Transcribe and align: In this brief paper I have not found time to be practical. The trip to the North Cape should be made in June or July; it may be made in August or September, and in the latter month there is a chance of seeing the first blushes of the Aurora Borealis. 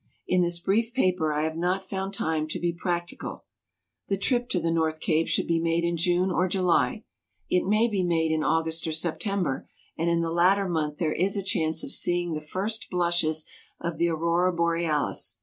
In 0.27 0.41
this 0.41 0.59
brief 0.59 0.95
paper 0.95 1.31
I 1.31 1.43
have 1.43 1.55
not 1.55 1.87
found 1.87 2.11
time 2.11 2.47
to 2.47 2.59
be 2.59 2.73
practical. 2.73 3.45
The 4.07 4.17
trip 4.17 4.49
to 4.49 4.59
the 4.59 4.71
North 4.71 4.99
Cape 4.99 5.27
should 5.27 5.45
be 5.45 5.59
made 5.59 5.83
in 5.83 5.95
June 5.95 6.31
or 6.31 6.47
July; 6.47 7.03
it 7.51 7.67
may 7.67 7.87
be 7.87 8.01
made 8.01 8.31
in 8.31 8.43
August 8.43 8.87
or 8.87 8.93
September, 8.93 9.69
and 9.99 10.09
in 10.09 10.21
the 10.21 10.31
latter 10.31 10.67
month 10.67 10.97
there 10.97 11.13
is 11.13 11.37
a 11.37 11.43
chance 11.43 11.83
of 11.83 11.91
seeing 11.91 12.33
the 12.33 12.41
first 12.41 12.89
blushes 12.89 13.45
of 13.79 13.97
the 13.97 14.09
Aurora 14.09 14.51
Borealis. 14.51 15.37